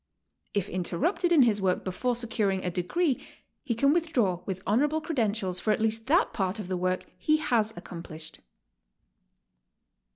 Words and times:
If 0.55 0.67
inter 0.67 0.97
rupted 0.97 1.31
in 1.31 1.43
his 1.43 1.61
work 1.61 1.83
before 1.83 2.15
securing 2.15 2.65
a 2.65 2.71
degree, 2.71 3.23
he 3.63 3.75
can 3.75 3.93
with 3.93 4.11
draw 4.11 4.41
with 4.47 4.63
honorable 4.65 4.99
credentials 4.99 5.59
for 5.59 5.71
at 5.73 5.79
least 5.79 6.07
that 6.07 6.33
part 6.33 6.57
of 6.59 6.67
the 6.69 6.75
work 6.77 7.03
he 7.19 7.37
has 7.37 7.69
accomplished. 7.77 8.39